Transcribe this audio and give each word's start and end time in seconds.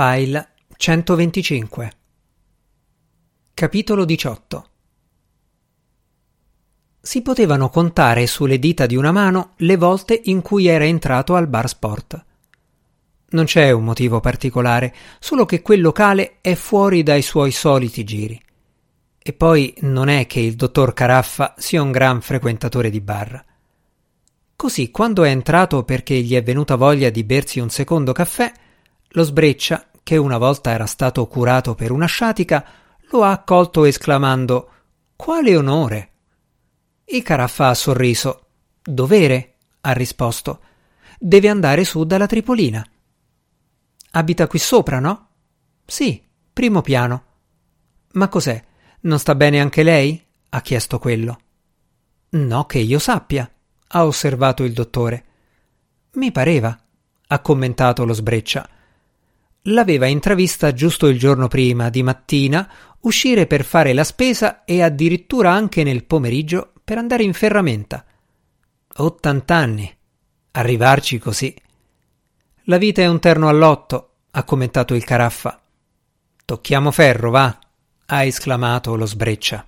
File 0.00 0.50
125 0.76 1.92
Capitolo 3.52 4.04
18 4.04 4.66
Si 7.00 7.20
potevano 7.20 7.68
contare 7.68 8.28
sulle 8.28 8.60
dita 8.60 8.86
di 8.86 8.94
una 8.94 9.10
mano 9.10 9.54
le 9.56 9.76
volte 9.76 10.20
in 10.26 10.40
cui 10.40 10.68
era 10.68 10.84
entrato 10.84 11.34
al 11.34 11.48
bar 11.48 11.68
sport. 11.68 12.24
Non 13.30 13.46
c'è 13.46 13.72
un 13.72 13.82
motivo 13.82 14.20
particolare, 14.20 14.94
solo 15.18 15.44
che 15.44 15.62
quel 15.62 15.80
locale 15.80 16.36
è 16.42 16.54
fuori 16.54 17.02
dai 17.02 17.22
suoi 17.22 17.50
soliti 17.50 18.04
giri. 18.04 18.40
E 19.18 19.32
poi 19.32 19.74
non 19.80 20.06
è 20.06 20.28
che 20.28 20.38
il 20.38 20.54
dottor 20.54 20.92
Caraffa 20.92 21.54
sia 21.58 21.82
un 21.82 21.90
gran 21.90 22.20
frequentatore 22.20 22.90
di 22.90 23.00
bar. 23.00 23.44
Così, 24.54 24.92
quando 24.92 25.24
è 25.24 25.30
entrato 25.30 25.82
perché 25.82 26.14
gli 26.20 26.36
è 26.36 26.42
venuta 26.44 26.76
voglia 26.76 27.10
di 27.10 27.24
bersi 27.24 27.58
un 27.58 27.68
secondo 27.68 28.12
caffè, 28.12 28.52
lo 29.12 29.22
sbreccia, 29.22 29.87
che 30.08 30.16
una 30.16 30.38
volta 30.38 30.70
era 30.70 30.86
stato 30.86 31.26
curato 31.26 31.74
per 31.74 31.92
una 31.92 32.06
sciatica, 32.06 32.64
lo 33.10 33.24
ha 33.24 33.30
accolto 33.30 33.84
esclamando 33.84 34.70
Quale 35.14 35.54
onore! 35.54 36.12
Il 37.04 37.22
Caraffa 37.22 37.68
ha 37.68 37.74
sorriso. 37.74 38.46
Dovere, 38.82 39.56
ha 39.82 39.92
risposto. 39.92 40.60
Deve 41.18 41.50
andare 41.50 41.84
su 41.84 42.04
dalla 42.04 42.24
Tripolina. 42.24 42.82
Abita 44.12 44.46
qui 44.46 44.58
sopra, 44.58 44.98
no? 44.98 45.28
Sì, 45.84 46.26
primo 46.54 46.80
piano. 46.80 47.24
Ma 48.12 48.28
cos'è? 48.28 48.64
Non 49.00 49.18
sta 49.18 49.34
bene 49.34 49.60
anche 49.60 49.82
lei? 49.82 50.26
ha 50.48 50.60
chiesto 50.62 50.98
quello. 50.98 51.38
No, 52.30 52.64
che 52.64 52.78
io 52.78 52.98
sappia, 52.98 53.46
ha 53.88 54.06
osservato 54.06 54.64
il 54.64 54.72
dottore. 54.72 55.24
Mi 56.12 56.32
pareva, 56.32 56.74
ha 57.26 57.38
commentato 57.40 58.06
lo 58.06 58.14
sbreccia. 58.14 58.70
L'aveva 59.70 60.06
intravista 60.06 60.72
giusto 60.72 61.08
il 61.08 61.18
giorno 61.18 61.48
prima, 61.48 61.90
di 61.90 62.02
mattina, 62.02 62.70
uscire 63.00 63.46
per 63.46 63.64
fare 63.64 63.92
la 63.92 64.04
spesa 64.04 64.64
e 64.64 64.82
addirittura 64.82 65.52
anche 65.52 65.82
nel 65.82 66.04
pomeriggio 66.04 66.72
per 66.82 66.98
andare 66.98 67.22
in 67.22 67.34
ferramenta. 67.34 68.04
Ottant'anni. 68.96 69.96
Arrivarci 70.52 71.18
così. 71.18 71.54
La 72.64 72.78
vita 72.78 73.02
è 73.02 73.06
un 73.06 73.20
terno 73.20 73.48
all'otto, 73.48 74.14
ha 74.30 74.42
commentato 74.44 74.94
il 74.94 75.04
Caraffa. 75.04 75.60
Tocchiamo 76.44 76.90
ferro, 76.90 77.30
va, 77.30 77.58
ha 78.06 78.24
esclamato 78.24 78.96
lo 78.96 79.06
sbreccia. 79.06 79.66